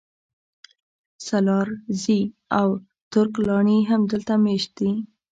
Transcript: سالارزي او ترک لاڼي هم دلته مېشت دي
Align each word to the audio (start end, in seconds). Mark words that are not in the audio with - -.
سالارزي 1.25 2.21
او 2.59 2.67
ترک 3.11 3.33
لاڼي 3.47 3.79
هم 3.89 4.01
دلته 4.11 4.33
مېشت 4.45 4.71
دي 4.79 4.91